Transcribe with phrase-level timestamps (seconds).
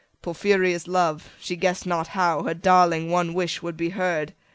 [0.21, 4.33] 55 Porphyria's love: she guess'd not how Her darling one wish would be heard.